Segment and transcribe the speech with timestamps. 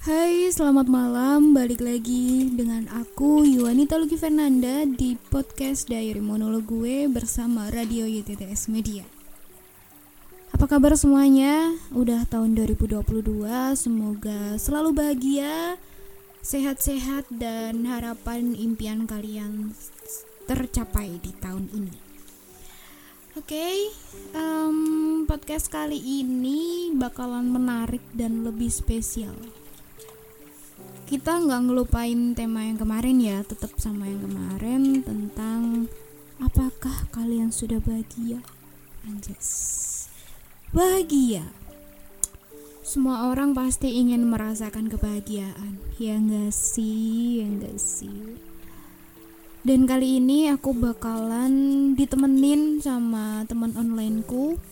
[0.00, 1.52] Hai, selamat malam.
[1.52, 8.72] Balik lagi dengan aku Yuanita Luki Fernanda di podcast Diary Monolog gue bersama Radio YTTS
[8.72, 9.04] Media.
[10.56, 11.76] Apa kabar semuanya?
[11.92, 13.44] Udah tahun 2022,
[13.76, 15.76] semoga selalu bahagia,
[16.40, 19.76] sehat-sehat dan harapan impian kalian
[20.48, 21.96] tercapai di tahun ini.
[23.36, 23.76] Oke, okay,
[24.32, 29.59] um, podcast kali ini bakalan menarik dan lebih spesial
[31.10, 35.90] kita nggak ngelupain tema yang kemarin ya tetap sama yang kemarin tentang
[36.38, 38.38] apakah kalian sudah bahagia?
[39.02, 39.50] Anjas.
[40.70, 41.50] Bahagia.
[42.86, 45.82] Semua orang pasti ingin merasakan kebahagiaan.
[45.98, 47.42] Ya enggak sih?
[47.42, 48.38] Ya enggak sih?
[49.66, 54.62] Dan kali ini aku bakalan ditemenin sama teman onlineku.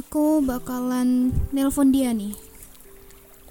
[0.00, 2.45] Aku bakalan nelpon dia nih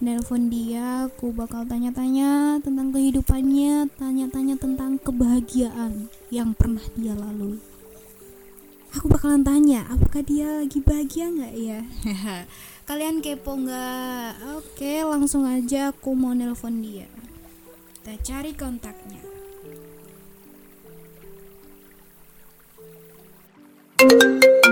[0.03, 7.63] nelpon dia aku bakal tanya-tanya tentang kehidupannya tanya-tanya tentang kebahagiaan yang pernah dia lalui.
[8.95, 11.53] Aku bakalan tanya apakah dia lagi bahagia nggak?
[11.55, 11.79] Ya
[12.89, 14.59] kalian kepo nggak?
[14.59, 17.07] Oke langsung aja aku mau nelpon dia.
[18.03, 19.35] Kita cari kontaknya.
[23.95, 24.64] teman-teman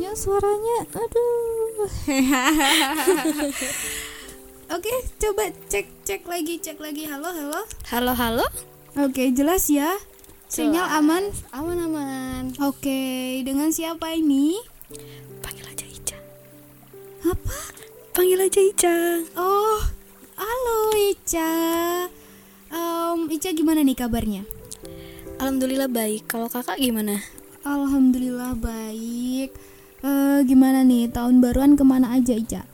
[0.00, 0.78] kayaknya suaranya.
[0.96, 1.84] Aduh.
[4.80, 7.04] Oke coba cek cek lagi cek lagi.
[7.04, 7.60] Halo halo.
[7.92, 8.46] Halo halo.
[8.96, 9.92] Oke jelas ya.
[10.48, 11.28] Sinyal aman?
[11.52, 12.44] Aman aman.
[12.64, 14.56] Oke dengan siapa ini?
[15.44, 16.16] Panggil aja Ica.
[17.28, 17.60] Apa?
[18.16, 18.96] Panggil aja Ica.
[19.36, 19.84] Oh
[20.40, 21.52] halo Ica.
[22.72, 24.48] Um, Ica gimana nih kabarnya?
[25.36, 26.24] Alhamdulillah baik.
[26.24, 27.20] Kalau kakak gimana?
[27.68, 29.52] Alhamdulillah baik.
[30.00, 32.64] Uh, gimana nih tahun baruan ke mana aja Ica?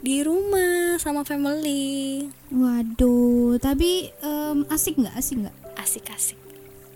[0.00, 2.24] Di rumah sama family.
[2.54, 5.14] Waduh, tapi um, asik nggak?
[5.18, 5.56] Asik nggak?
[5.76, 6.38] Asik asik.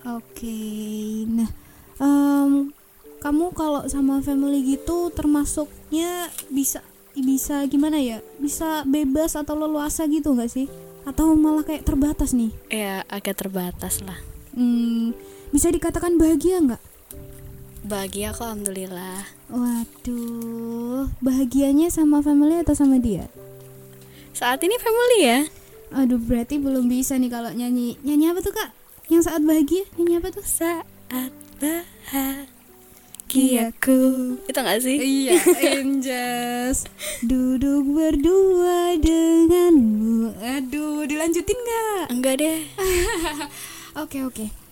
[0.05, 1.25] Oke, okay.
[1.29, 1.49] nah
[1.97, 2.71] um,
[3.25, 6.85] kamu kalau sama family gitu termasuknya bisa
[7.17, 8.21] bisa gimana ya?
[8.37, 10.67] Bisa bebas atau leluasa gitu nggak sih?
[11.09, 12.53] Atau malah kayak terbatas nih?
[12.69, 14.21] Ya agak terbatas lah.
[14.55, 15.17] Hmm,
[15.51, 16.83] bisa dikatakan bahagia nggak?
[17.85, 19.29] Bahagia kok alhamdulillah.
[19.53, 23.29] Waduh, bahagianya sama family atau sama dia?
[24.33, 25.45] Saat ini family ya.
[25.93, 28.01] Aduh, berarti belum bisa nih kalau nyanyi.
[28.01, 28.73] Nyanyi apa tuh kak?
[29.13, 29.85] Yang saat bahagia?
[30.01, 30.41] Nyanyi apa tuh?
[30.41, 30.89] Saat
[33.29, 34.01] bahagiaku.
[34.49, 34.97] Itu gak sih?
[35.05, 35.45] Iya,
[35.77, 36.89] Anjas.
[37.29, 40.33] Duduk berdua denganmu.
[40.41, 42.17] Aduh, dilanjutin nggak?
[42.17, 42.65] Enggak deh.
[44.01, 44.33] Oke, oke.
[44.33, 44.65] Okay, okay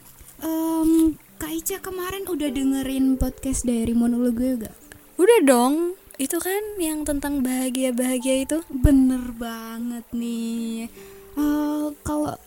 [0.43, 4.77] um, Kak Ica kemarin udah dengerin podcast dari monolog gue gak?
[5.19, 10.87] Udah dong, itu kan yang tentang bahagia-bahagia itu Bener banget nih
[11.35, 12.39] uh, Kalau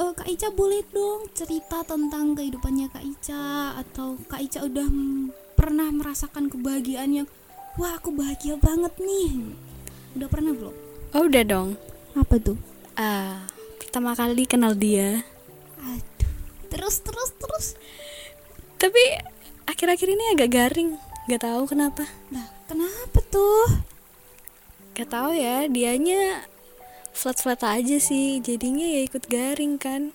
[0.00, 4.88] uh, Kak Ica boleh dong cerita tentang kehidupannya Kak Ica Atau Kak Ica udah
[5.52, 7.28] pernah merasakan kebahagiaan yang
[7.76, 9.44] Wah aku bahagia banget nih
[10.16, 10.72] Udah pernah belum?
[11.12, 11.76] Oh udah dong
[12.16, 12.56] Apa tuh?
[12.96, 13.44] Uh,
[13.76, 15.20] pertama kali kenal dia
[16.68, 17.32] terus terus terus
[18.78, 19.02] tapi
[19.66, 20.90] akhir-akhir ini agak garing.
[21.28, 22.08] Gak tahu kenapa.
[22.32, 23.84] Nah kenapa tuh?
[24.96, 26.46] Gak tahu ya dianya
[27.12, 28.40] flat flat aja sih.
[28.40, 30.14] Jadinya ya ikut garing kan.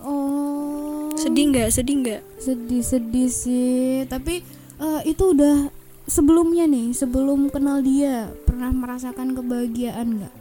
[0.00, 1.12] Oh.
[1.20, 1.68] Sedih nggak?
[1.68, 2.22] Sedih nggak?
[2.40, 4.08] Sedih sedih sih.
[4.08, 4.40] Tapi
[4.80, 5.68] uh, itu udah
[6.08, 10.34] sebelumnya nih sebelum kenal dia pernah merasakan kebahagiaan nggak?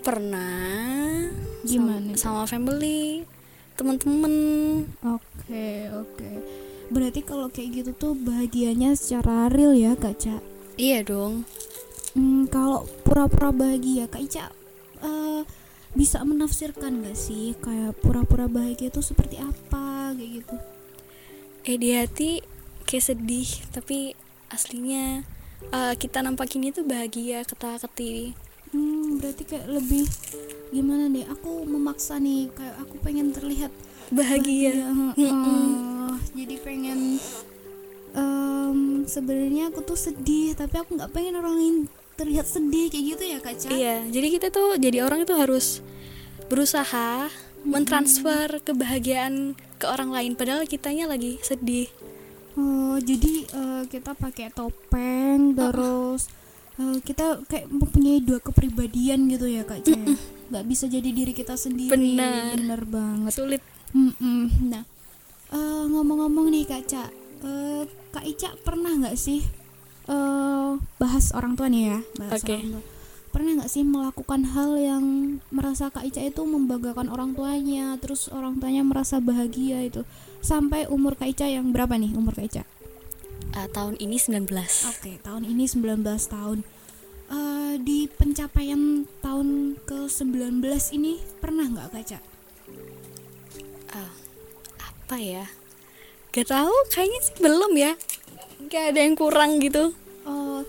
[0.00, 1.28] Pernah.
[1.66, 3.35] Gimana sama, sama family
[3.76, 4.34] teman-teman.
[5.04, 6.30] Oke oke.
[6.90, 10.40] Berarti kalau kayak gitu tuh bahagianya secara real ya kak Ca
[10.76, 11.48] iya dong.
[12.16, 14.48] Hmm, kalau pura-pura bahagia kak Ica
[15.04, 15.44] uh,
[15.92, 20.56] bisa menafsirkan gak sih kayak pura-pura bahagia tuh seperti apa kayak gitu?
[21.68, 22.40] Eh di hati
[22.88, 24.16] kayak sedih tapi
[24.48, 25.26] aslinya
[25.74, 27.76] uh, kita nampakinnya tuh bahagia ketawa
[29.18, 30.04] berarti kayak lebih
[30.74, 33.70] gimana nih aku memaksa nih kayak aku pengen terlihat
[34.10, 34.74] bahagia,
[35.14, 35.30] bahagia.
[35.30, 37.22] Uh, jadi pengen
[38.18, 41.76] um, sebenarnya aku tuh sedih tapi aku nggak pengen orang lain
[42.18, 45.84] terlihat sedih kayak gitu ya kaca iya jadi kita tuh jadi orang itu harus
[46.46, 47.66] berusaha hmm.
[47.66, 50.32] mentransfer kebahagiaan ke orang lain.
[50.38, 51.90] Padahal kitanya lagi sedih.
[52.56, 56.32] Oh jadi uh, kita pakai topeng terus
[56.76, 60.06] eh, kita kayak mempunyai dua kepribadian gitu ya kak Ica ya.
[60.46, 62.54] nggak bisa jadi diri kita sendiri Benar.
[62.54, 63.62] bener banget sulit
[63.94, 64.68] Mm-mm.
[64.68, 64.84] Nah,
[65.54, 67.04] eh, ngomong-ngomong nih Kak Ca,
[67.46, 69.40] eh, Kak Ica pernah nggak sih
[70.06, 71.98] eh, bahas orang tua nih ya?
[72.20, 72.54] Bahas Oke.
[72.60, 72.84] orang tua.
[73.32, 75.04] Pernah nggak sih melakukan hal yang
[75.48, 80.04] merasa Kak Ica itu membanggakan orang tuanya, terus orang tuanya merasa bahagia itu
[80.44, 82.62] sampai umur Kak Ica yang berapa nih umur Kak Ica?
[83.56, 84.52] Ah, tahun ini 19
[84.92, 86.60] Oke, tahun ini 19 tahun.
[87.32, 90.60] Eh, di pencapaian tahun ke-19
[90.92, 92.18] ini pernah nggak Kak Ica?
[93.96, 94.12] Ah,
[94.76, 95.48] apa ya
[96.36, 97.92] gak tahu kayaknya sih belum ya
[98.68, 100.66] gak ada yang kurang gitu Oh,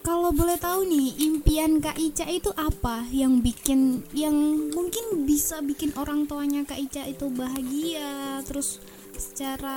[0.00, 4.32] kalau boleh tahu nih, impian Kak Ica itu apa yang bikin yang
[4.72, 8.80] mungkin bisa bikin orang tuanya Kak Ica itu bahagia, terus
[9.12, 9.76] secara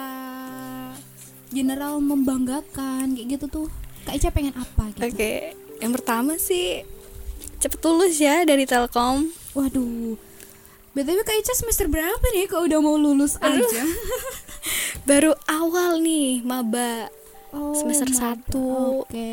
[1.53, 3.67] general membanggakan kayak gitu tuh.
[4.03, 4.99] Kak Ica pengen apa gitu?
[5.07, 5.33] oke
[5.79, 6.83] yang pertama sih
[7.57, 10.19] cepet lulus ya dari Telkom Waduh.
[10.91, 13.83] BTW Kak Ica semester berapa nih kok udah mau lulus aja?
[15.09, 17.07] baru awal nih maba
[17.49, 18.17] Oh, Semester maba.
[18.33, 18.65] satu.
[19.05, 19.29] Oke.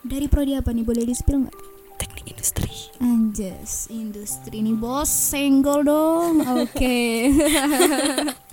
[0.00, 0.82] Dari prodi apa nih?
[0.82, 1.58] Boleh di-spill nggak?
[1.94, 6.40] teknik industri Anjas, industri ini bos senggol dong.
[6.58, 7.28] Oke.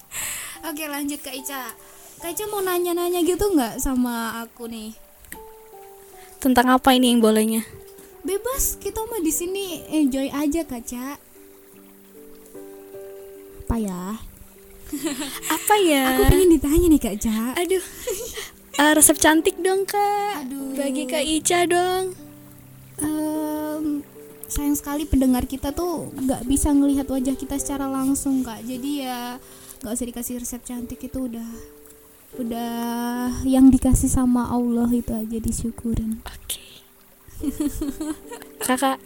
[0.67, 1.71] Oke, lanjut Kak Ica.
[2.17, 4.91] Kak Ica mau nanya-nanya gitu nggak sama aku nih?
[6.37, 7.65] tentang apa ini yang bolehnya
[8.21, 11.17] Bebas, kita mah di sini enjoy aja Kak Ica.
[13.65, 14.03] Apa ya?
[15.57, 17.39] apa ya Aku pengen ditanya nih Kak Ica.
[17.55, 17.83] aduh
[18.77, 20.77] Ah, resep cantik dong kak Aduh.
[20.77, 22.13] bagi kak Ica dong
[22.97, 24.05] Em,
[24.45, 29.21] sayang sekali pendengar kita tuh nggak bisa ngelihat wajah kita secara langsung kak jadi ya
[29.81, 31.49] nggak usah dikasih resep cantik itu udah
[32.37, 36.21] udah yang dikasih sama Allah itu aja disyukurin.
[36.25, 36.61] Oke.
[38.65, 38.97] Kakak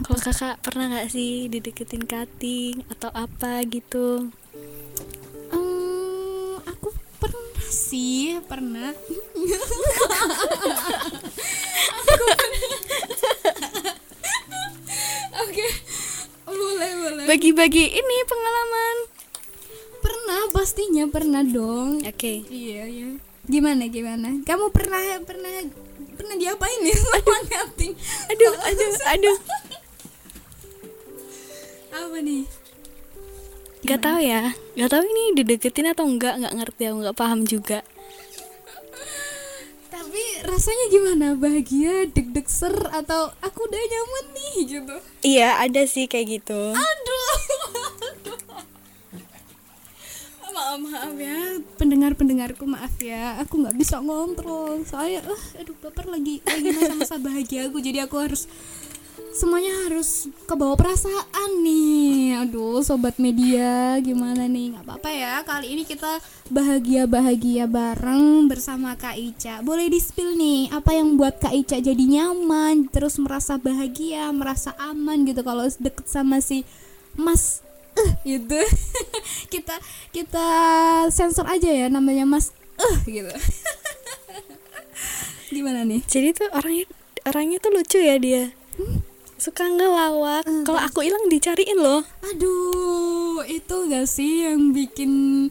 [0.00, 4.32] kalau kakak pernah nggak sih dideketin kating atau apa gitu?
[6.64, 6.88] Aku
[7.20, 8.96] pernah sih pernah.
[15.44, 15.66] Oke
[16.50, 17.24] boleh boleh.
[17.28, 18.79] Bagi-bagi ini pengalaman
[20.60, 23.10] pastinya pernah dong oke Iya, iya.
[23.48, 24.44] Gimana gimana?
[24.44, 25.48] Kamu pernah pernah
[26.14, 27.96] pernah diapain nih sama cutting?
[28.28, 29.38] aduh aduh aduh
[31.96, 32.44] Apa nih?
[33.80, 37.80] nggak tahu ya nggak tahu ini dideketin atau enggak nggak ngerti aku nggak paham juga
[39.90, 41.26] Tapi rasanya gimana?
[41.34, 44.96] Bahagia, deg-deg ser atau aku udah nyaman nih gitu?
[45.24, 47.09] iya ada sih kayak gitu Aduh.
[50.78, 51.58] Maaf ya.
[51.80, 53.40] Pendengar pendengarku maaf ya.
[53.42, 54.84] Aku nggak bisa ngontrol.
[54.86, 56.44] Soalnya eh aduh baper lagi.
[56.44, 58.44] Lagi masa-masa bahagia aku jadi aku harus
[59.30, 62.42] semuanya harus kebawa perasaan nih.
[62.44, 64.76] Aduh sobat media gimana nih?
[64.76, 65.34] Nggak apa-apa ya.
[65.46, 66.18] Kali ini kita
[66.50, 69.62] bahagia bahagia bareng bersama Kak Ica.
[69.62, 74.74] Boleh di spill nih apa yang buat Kak Ica jadi nyaman terus merasa bahagia merasa
[74.76, 75.40] aman gitu.
[75.46, 76.66] Kalau deket sama si
[77.14, 77.62] Mas
[78.28, 78.60] gitu.
[79.52, 79.74] Kita
[80.14, 80.46] kita
[81.10, 83.30] sensor aja ya namanya Mas eh gitu.
[85.54, 86.00] Gimana nih?
[86.06, 86.86] Jadi tuh orangnya
[87.26, 88.54] orangnya tuh lucu ya dia.
[89.40, 90.46] Suka ngelawak.
[90.46, 92.06] Eh, kalau aku hilang dicariin loh.
[92.30, 95.48] Aduh, itu gak sih yang bikin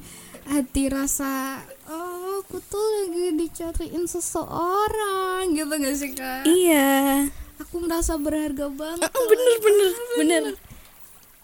[0.50, 5.52] hati rasa oh aku tuh lagi dicariin seseorang.
[5.52, 6.48] Gitu gak sih kak?
[6.48, 7.28] iya.
[7.60, 9.12] Aku merasa berharga banget.
[9.12, 10.44] Oh, bener bener bener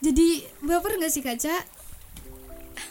[0.05, 1.65] Jadi baper gak sih kaca?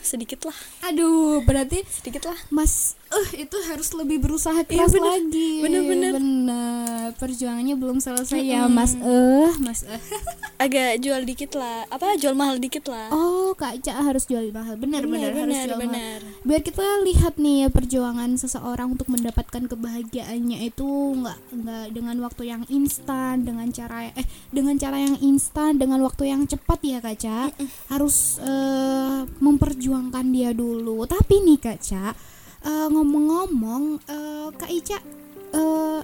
[0.04, 0.58] sedikit lah
[0.92, 5.10] Aduh, berarti sedikit lah Mas eh itu harus lebih berusaha Iya, keras bener.
[5.14, 5.50] lagi.
[5.60, 6.12] Bener-bener.
[6.14, 7.08] Bener.
[7.14, 8.94] Perjuangannya belum selesai ya, Mas.
[8.94, 9.82] Eh, Mas.
[9.82, 10.00] Eh.
[10.56, 14.78] agak jual dikit lah apa jual mahal dikit lah Oh, Kak Ica harus jual mahal.
[14.78, 15.78] Bener, harus bener jual mahal.
[15.82, 22.16] bener biar kita lihat nih ya perjuangan seseorang untuk mendapatkan kebahagiaannya itu nggak nggak dengan
[22.20, 26.98] waktu yang instan dengan cara eh dengan cara yang instan dengan waktu yang cepat ya
[27.00, 27.50] kaca
[27.88, 32.14] harus eh, memperjuangkan dia dulu tapi nih kaca
[32.64, 34.98] eh, ngomong-ngomong eh, kak Ica
[35.54, 36.00] eh,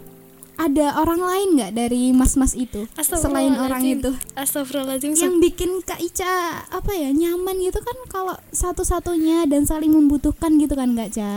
[0.61, 2.85] ada orang lain nggak dari mas-mas itu?
[3.01, 4.13] Selain orang itu.
[4.37, 10.61] Astagfirullahaladzim yang bikin Kak Ica apa ya nyaman gitu kan kalau satu-satunya dan saling membutuhkan
[10.61, 11.33] gitu kan Kak Ca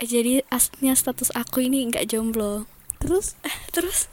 [0.00, 2.66] Eh, jadi aslinya status aku ini nggak jomblo.
[2.98, 3.36] Terus?
[3.70, 4.08] Terus?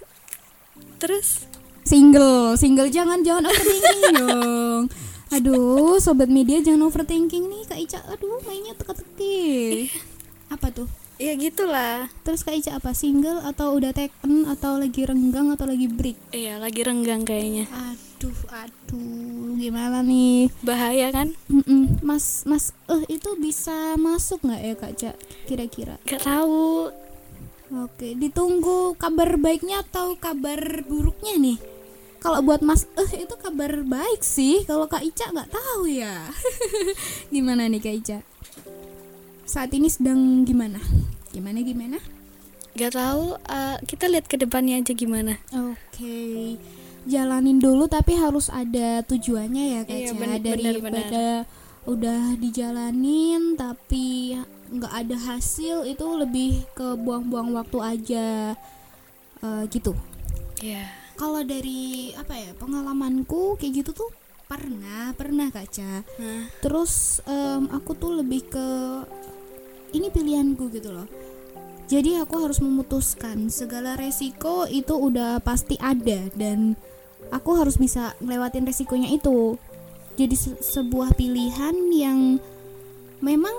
[0.99, 1.47] Terus?
[1.87, 2.59] Single.
[2.59, 4.83] Single jangan jangan overthinking dong
[5.31, 9.88] aduh sobat media jangan overthinking nih Kak Ica aduh mainnya teka-teki
[10.53, 15.47] apa tuh ya gitulah Terus Kak Ica apa single atau udah taken atau lagi renggang
[15.50, 16.17] atau lagi break?
[16.31, 20.51] iya lagi renggang kayaknya Aduh, aduh, gimana nih?
[20.61, 22.03] bahaya kan Mm-mm.
[22.03, 25.11] Mas, mas, eh itu bisa masuk nggak ya Kak Ca?
[25.45, 25.95] Kira-kira?
[26.03, 26.91] gak tahu
[27.71, 31.57] Oke, ditunggu kabar baiknya atau kabar buruknya nih?
[32.21, 34.61] Kalau buat Mas eh itu kabar baik sih.
[34.63, 36.29] Kalau Kak Ica nggak tahu ya.
[37.33, 38.17] gimana nih Kak Ica?
[39.43, 40.77] Saat ini sedang gimana?
[41.31, 41.97] Gimana gimana?
[42.71, 46.55] gak tahu eh, kita lihat ke depannya aja gimana Oke.
[47.03, 50.15] Jalanin dulu tapi harus ada tujuannya ya Kak Iya, Ica.
[50.15, 51.43] ben- Daripada
[51.83, 54.39] udah dijalanin tapi
[54.71, 58.27] nggak ada hasil itu lebih ke buang-buang waktu aja.
[59.43, 59.91] Eh, gitu.
[60.63, 60.87] ya
[61.21, 64.09] kalau dari apa ya pengalamanku kayak gitu tuh
[64.49, 68.67] pernah pernah kaca nah, terus em, aku tuh lebih ke
[69.91, 71.07] ini pilihanku gitu loh.
[71.91, 76.79] Jadi aku harus memutuskan segala resiko itu udah pasti ada dan
[77.35, 79.59] aku harus bisa ngelewatin resikonya itu.
[80.15, 82.39] Jadi se- sebuah pilihan yang
[83.19, 83.53] memang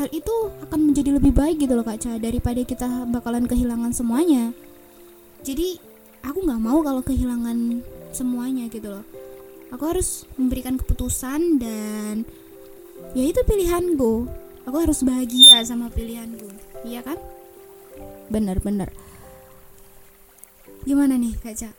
[0.00, 0.32] hal itu
[0.64, 4.56] akan menjadi lebih baik gitu loh kaca daripada kita bakalan kehilangan semuanya.
[5.44, 5.87] Jadi
[6.22, 7.82] aku nggak mau kalau kehilangan
[8.14, 9.04] semuanya gitu loh.
[9.68, 12.24] Aku harus memberikan keputusan dan
[13.12, 14.26] ya itu pilihanku.
[14.68, 16.48] Aku harus bahagia sama pilihanku
[16.86, 17.18] iya kan?
[18.28, 18.92] Benar-benar
[20.86, 21.70] gimana nih kak Ca?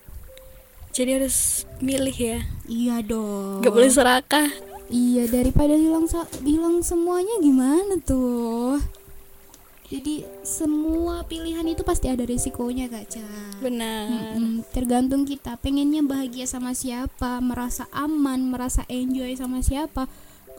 [0.91, 2.39] jadi harus milih ya?
[2.67, 3.63] Iya dong.
[3.63, 4.49] Gak boleh serakah.
[4.89, 6.09] Iya daripada hilang
[6.43, 8.81] hilang semuanya gimana tuh
[9.89, 13.25] jadi semua pilihan itu pasti ada risikonya kak Ca.
[13.57, 14.37] Benar.
[14.37, 15.57] Mm-mm, tergantung kita.
[15.57, 20.05] Pengennya bahagia sama siapa merasa aman merasa enjoy sama siapa.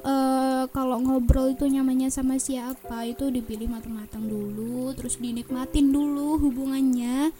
[0.02, 7.30] Eh kalau ngobrol itu nyamannya sama siapa itu dipilih matang-matang dulu terus dinikmatin dulu hubungannya.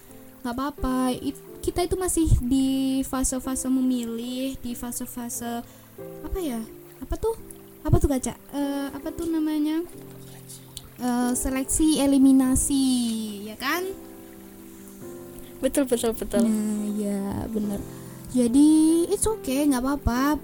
[0.46, 1.10] Nggak apa-apa.
[1.18, 5.60] It- kita itu masih di fase-fase memilih di fase-fase
[6.22, 6.62] apa ya?
[7.02, 7.34] Apa tuh?
[7.82, 9.80] Apa tuh kaca Eh, apa tuh namanya
[11.00, 12.84] Eh, seleksi eliminasi
[13.48, 13.88] ya kan
[15.64, 17.80] betul betul betul Nah, ya bener.
[18.36, 20.36] Jadi it's okay, nggak apa-apa.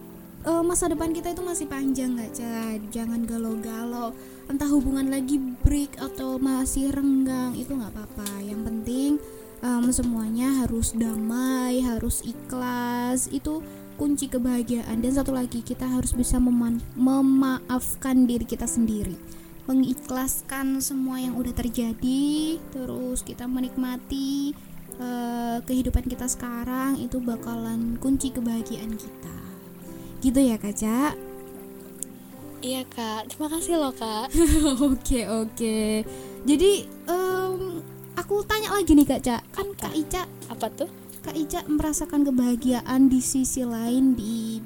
[0.49, 2.73] Eh, masa depan kita itu masih panjang nggak Ca?
[2.89, 4.17] Jangan galau-galau.
[4.49, 8.41] Entah hubungan lagi break atau masih renggang itu nggak apa-apa.
[8.41, 9.11] Yang penting
[9.61, 13.29] em, semuanya harus damai, harus ikhlas.
[13.29, 13.61] Itu
[14.01, 15.05] kunci kebahagiaan.
[15.05, 19.17] Dan satu lagi kita harus bisa meman- memaafkan diri kita sendiri
[19.66, 24.54] mengikhlaskan semua yang udah terjadi terus kita menikmati
[24.99, 29.38] eh, kehidupan kita sekarang itu bakalan kunci kebahagiaan kita.
[30.23, 31.26] Gitu ya kaca
[32.66, 33.30] iya kak.
[33.30, 34.26] Terima kasih loh kak.
[34.90, 36.02] Oke oke.
[36.42, 36.73] Jadi
[37.06, 37.82] em,
[38.18, 39.38] aku tanya lagi nih kak Ca.
[39.54, 40.90] Kan kak Ica apa tuh?
[41.23, 44.62] Kak Ica merasakan kebahagiaan di sisi lain di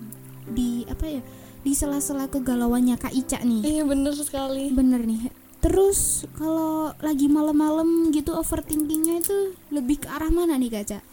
[0.51, 1.23] di apa ya
[1.61, 3.63] di sela-sela kegalauannya kak Ica nih.
[3.65, 4.73] Iya bener sekali.
[4.73, 5.33] Bener nih.
[5.61, 11.05] Terus kalau lagi malam-malam gitu overthinkingnya itu lebih ke arah mana nih kaca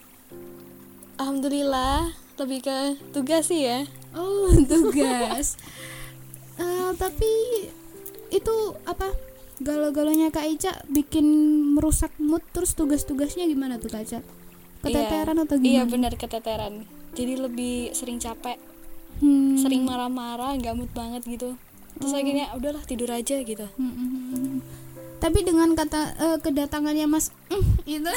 [1.18, 2.78] alhamdulillah lebih ke
[3.10, 3.82] tugas sih ya.
[4.14, 5.58] Oh tugas.
[6.54, 7.30] Eh, tapi
[8.30, 9.10] itu apa
[9.58, 11.26] galau-galaunya kak Ica bikin
[11.74, 14.22] merusak mood terus tugas-tugasnya gimana tuh kaca
[14.78, 15.90] keteteran atau iya gimana?
[15.90, 16.86] bener keteteran.
[17.18, 18.62] Jadi lebih sering capek
[19.18, 21.58] Hmm, sering marah-marah gak mood banget gitu.
[21.98, 23.66] Terus akhirnya udahlah tidur aja gitu.
[23.74, 24.58] Hmm, hmm, hmm, hmm.
[25.18, 28.06] tapi dengan kata eh, kedatangannya Mas mm, itu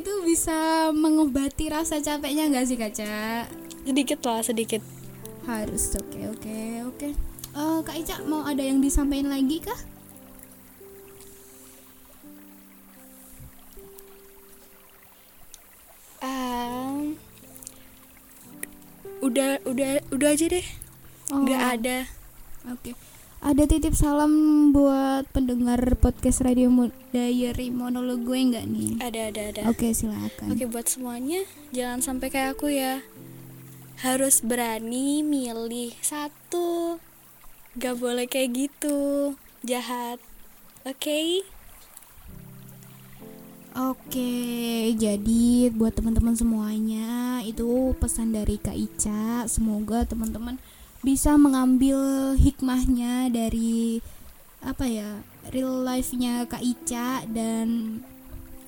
[0.00, 3.44] itu bisa mengobati rasa capeknya nggak sih kaca
[3.84, 4.80] sedikit lah sedikit.
[5.44, 6.56] Harus oke oke
[6.88, 7.08] oke.
[7.52, 9.91] Eh, kak Ica mau ada yang disampaikan lagi kah
[19.22, 20.66] udah udah udah aja deh.
[21.30, 21.98] Oh, nggak ada.
[22.74, 22.98] Oke.
[23.42, 24.30] Ada titip salam
[24.70, 28.90] buat pendengar podcast radio Mo- diary monolog gue nggak nih?
[29.02, 29.60] Ada ada ada.
[29.66, 30.50] Oke silakan.
[30.50, 31.42] Oke buat semuanya
[31.74, 33.02] jangan sampai kayak aku ya.
[34.02, 36.98] Harus berani milih satu.
[37.78, 39.34] Gak boleh kayak gitu.
[39.66, 40.18] Jahat.
[40.86, 41.46] Oke
[43.72, 49.48] Oke, jadi buat teman-teman semuanya itu pesan dari Kak Ica.
[49.48, 50.60] Semoga teman-teman
[51.00, 51.96] bisa mengambil
[52.36, 54.04] hikmahnya dari
[54.60, 57.98] apa ya real life-nya Kak Ica dan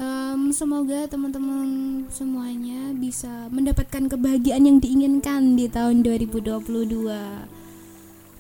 [0.00, 7.53] em, semoga teman-teman semuanya bisa mendapatkan kebahagiaan yang diinginkan di tahun 2022.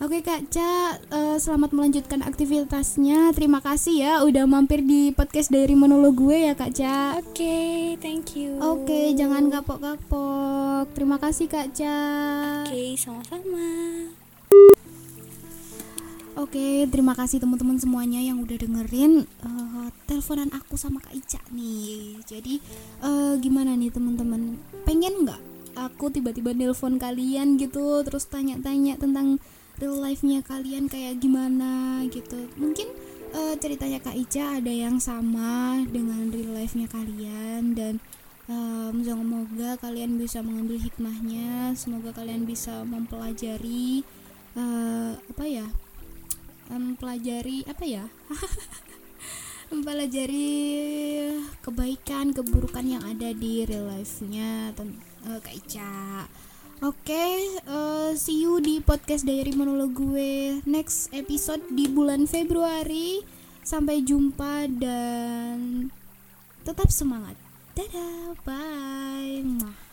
[0.04, 3.32] Oke Kak Ca, uh, selamat melanjutkan aktivitasnya.
[3.32, 7.16] Terima kasih ya udah mampir di podcast dari monolog gue ya Kak Ca.
[7.16, 8.60] Oke, okay, thank you.
[8.60, 10.92] Oke, jangan kapok-kapok.
[10.92, 11.96] Terima kasih Kak Ca.
[12.68, 13.68] Oke, sama-sama.
[16.36, 22.20] Oke, terima kasih teman-teman semuanya yang udah dengerin uh, teleponan aku sama Kak Ica nih.
[22.28, 22.60] Jadi
[23.00, 24.60] uh, gimana nih teman-teman?
[24.84, 25.40] Pengen nggak
[25.80, 29.40] aku tiba-tiba nelpon kalian gitu, terus tanya-tanya tentang
[29.80, 32.50] real life-nya kalian kayak gimana gitu?
[32.58, 32.88] Mungkin
[33.34, 37.98] uh, ceritanya Kak Ica ada yang sama dengan real life-nya kalian dan
[38.46, 44.06] um, semoga kalian bisa mengambil hikmahnya, semoga kalian bisa mempelajari
[44.54, 45.66] uh, apa ya?
[46.68, 48.04] mempelajari apa ya
[49.72, 50.48] mempelajari
[51.60, 56.24] kebaikan keburukan yang ada di real life-nya uh, Kak Ica
[56.82, 57.38] Oke, okay,
[57.70, 63.22] uh, eh, see you di podcast Diary Monolog gue next episode di bulan Februari.
[63.62, 65.86] Sampai jumpa dan
[66.66, 67.38] tetap semangat.
[67.78, 69.83] Dadah, bye.